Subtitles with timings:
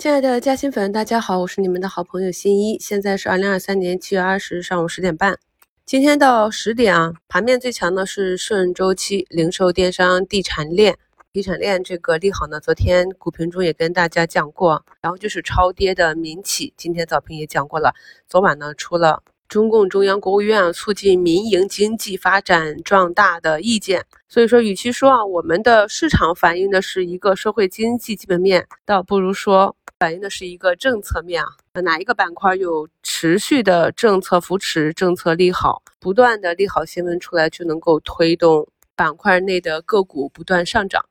[0.00, 2.78] 亲爱的嘉兴粉，大家好，我是你们的好朋友新一。
[2.78, 5.36] 现在是二零二三年七月二十日上午十点半。
[5.84, 10.96] 今天到十点啊，盘面最强的是顺周期、零售、电商、地产链。
[11.32, 14.84] 地产链这个利好呢，昨天股评中也跟大家讲过。
[15.00, 17.92] 然后就是超跌的民企，今天早评也讲过了。
[18.28, 24.04] 昨晚呢，出了中共中央、国务院促进民营经济发展壮大的意见。
[24.28, 29.74] 所以说，与其说啊，我们的市场反映的是一个社会经济基本面，倒不如说。
[29.98, 41.04] 反映的是一个政策面啊，哪一个板块有持续的政策扶持、政策利好，不断的利好新闻出来，就能够推动板块内的个股不断上涨。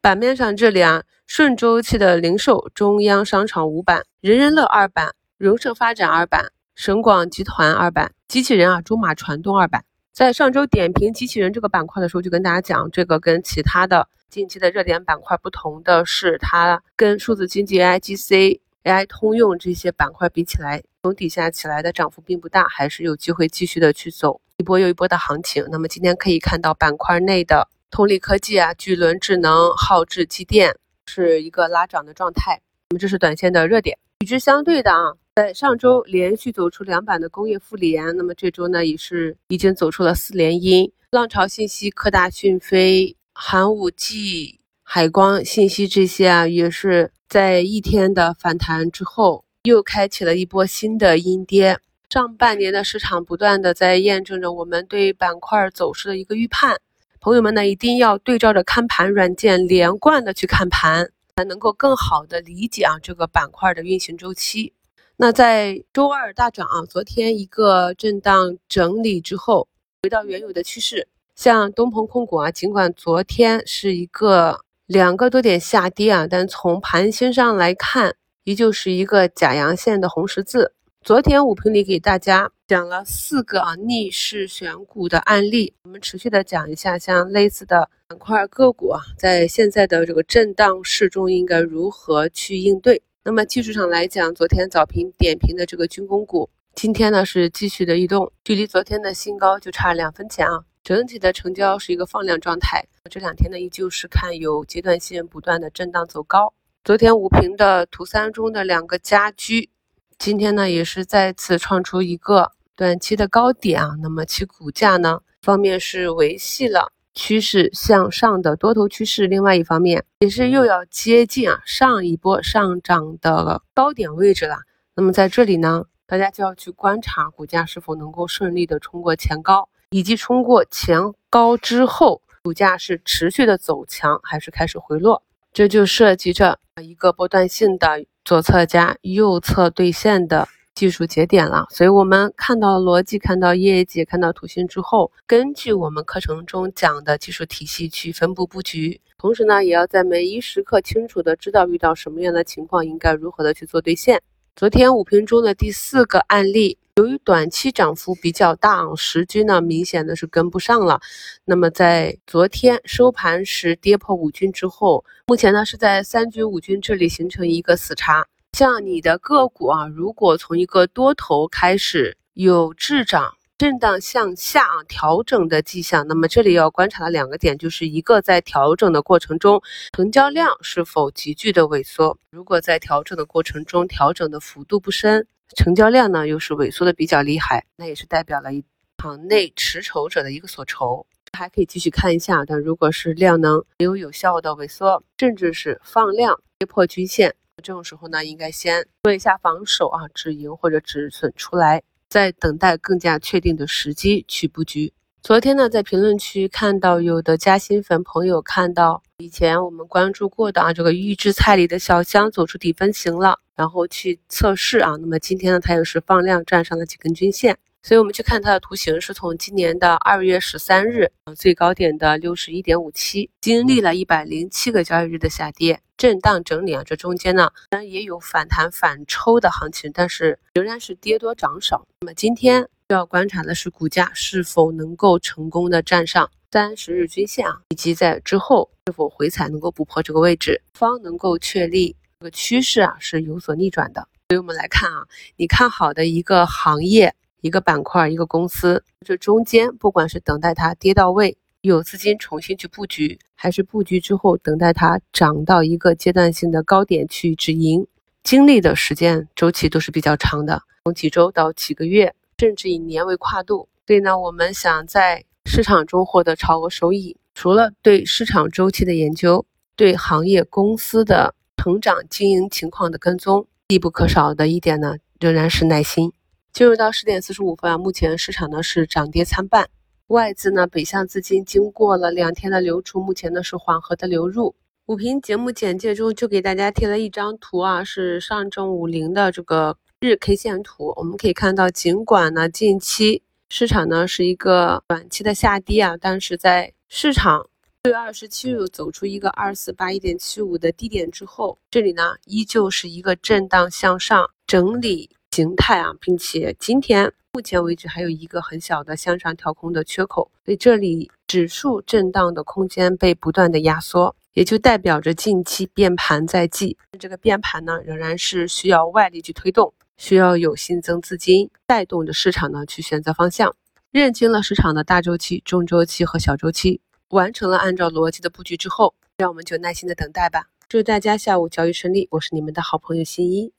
[0.00, 9.84] 板面上这里啊，顺周期的零售中央商场五板，人人乐二板，荣盛发展二板，省广集团二板，机器人啊，中马传动二板。
[10.12, 25.64] 在上周点评机器人这个板块的时候，就跟大家讲，这个跟其他的近期的热点板块不同的是，它跟数字经济、AI、GC、AI 通用这些板块比起来，从底下起来的涨幅并不大，还是有机会继续的去走一波又一波的行情。
[25.70, 30.76] 那么今天可以看到板块内的通力科技啊、巨轮智能、浩智机电
[31.06, 32.60] 是一个拉涨的状态。
[32.90, 33.96] 那么这是短线的热点。
[34.20, 35.14] 与之相对的啊。
[35.36, 40.88] 在上周连续走出两板的工业富联，那么这周呢也是已经走出了四连阴。
[41.10, 51.80] 浪潮信息、科大讯飞、寒武纪、海光信息这些啊，也是在一天的反弹之后，又开启了一波新的阴跌。
[52.10, 56.78] 上半年的市场不断的在验证着我们对板块走势的一个预判。
[57.18, 64.72] 朋友们呢，一定要对照着看盘软件连贯的去看盘，才能够更好的理解啊这个板块的运行周期。
[65.16, 69.68] 那在周二大涨啊，昨天一个震荡整理之后，
[70.02, 71.06] 回到原有的趋势。
[71.36, 80.72] 像东鹏控股啊，尽管昨天是一个两个多点下跌啊，但从盘形上来看，依旧是一个假阳线的红十字。
[81.04, 93.00] 昨天五评里给大家讲了四个啊逆势选股的案例，我们持续的讲一下像类似的板块个股啊，在现在的这个震荡市中应该如何去应对。
[93.26, 100.62] 那么技术上来讲，昨天早评点评的这个军工股，今天呢是继续的异动，距离昨天的新高就差两分钱啊。
[100.82, 106.52] 整体的成交是一个放量状态，这两天呢依旧是看有阶段性不断的震荡走高。
[106.84, 109.70] 昨天五评的图三中的两个家居，
[110.18, 113.92] 今天呢也是再次创出一个短期的高点啊。
[114.02, 116.92] 那么其股价呢方面是维系了。
[117.14, 124.58] 趋势向上的多头趋势，另外一方面也是又要接近啊上一波上涨的高点位置了。
[124.96, 140.48] 那么在这里呢，大家就要去观察股价是否能够顺利的冲过前高，以及冲过前高之后，股价是持续的走强还是开始回落，这就涉及着一个波段性的左侧加右侧兑现的。
[140.74, 154.20] 技术节点了，所以我们看到逻辑，看到业绩，看到图形之后，根据我们课程中讲的技术体系去分布布局，同时呢，也要在每一时刻清楚的知道遇到什么样的情况，应该如何的去做兑现。
[154.56, 161.00] 昨天五评中的第四个案例，由于短期涨幅比较大，时均呢明显的是跟不上了。
[161.44, 168.26] 那么在昨天收盘时跌破五均之后，目前呢是在三均五均这里形成一个死叉。
[168.54, 179.60] 像你的个股啊，如果从一个多头开始有滞涨、震荡向下啊调整的迹象，那么这里要观察的两个点，就是一个在调整的过程中，
[179.92, 182.16] 成交量是否急剧的萎缩。
[182.30, 185.26] 如果在调整的过程中，调整的幅度不深，
[185.56, 188.64] 成交量呢又是萎缩的比较厉害，那也是代表了一
[188.98, 192.44] 场内持筹者的一个所筹，还可以继续看一下。
[192.44, 197.34] 但如果是量能没有有效的萎缩，甚至是放量跌破均线。
[197.64, 204.92] 这种时候呢，应该先做一下防守啊，止盈或者止损出来，再等待更加确定的时机去布局。
[205.22, 217.56] 昨天呢，在评论区看到有的加薪粉朋友看到以前我们关注过的啊，这个预制菜里的小香走出底分型了，然后去测试啊，那么今天呢，它又是放量站上了几根均线。
[217.86, 231.86] 所以，我们去看它的图形，是从今年的二月十三日，最高点的六十一点五七，经历了一百零七个交易日的下跌、震荡整理啊，这中间呢，虽然也有反弹反抽的行情，但是仍然是跌多涨少。
[232.00, 244.08] 那么今天需要观察的是股价是否能够成功的站上三十日均线啊，以及在之后是否回踩能够补破这个位置，方能够确立这个趋势啊是有所逆转的。
[244.30, 245.04] 所以我们来看啊，
[245.36, 247.14] 你看好的一个行业。
[247.44, 257.86] 一个板块，一个公司，这中间不管是等待它跌到位，有资金重新去布局，还是布局之后等待它涨到一个阶段性的高点去止盈，
[258.22, 263.68] 经历的时间周期都是比较长的，从几周到几个月，甚至以年为跨度。
[263.86, 269.44] 所以呢，我们想在市场中获得超额收益，除了对市场周期的研究，
[269.76, 276.10] 对行业公司的成长经营情况的跟踪，必不可少的一点呢，仍然是耐心。
[276.54, 279.68] 进入到十点四十五分啊，目前市场呢是涨跌参半，
[280.06, 284.54] 外资呢北向资金经过了两天的流出，目前呢是缓和的流入。
[284.86, 297.48] 五评节目简介中就给大家贴了一张图啊，是上证五零的这个日 K 线图，我们可以看到，尽管呢近期市场呢是一个短期的下跌啊，但是在市场
[297.82, 305.10] 六月二十七日走出一个二四八一点七五的低点之后，这里呢依旧是一个震荡向上整理。
[305.34, 316.78] 形态啊，并且今天目前为止还有一个很小的向上调空的缺口，所以这里指数震荡的空间被不断的压缩，也就代表着近期变盘在即。
[317.00, 323.56] 这个变盘呢，仍然是需要外力去推动，需要有新增资金带动着市场呢去选择方向。
[323.90, 330.46] 认清了市场的大周期、中周期和小周期，完成了按照逻辑的布局之后，让我们就耐心的等待吧。
[330.68, 333.52] 祝大家下午交易顺利，我是你们的好朋友新一。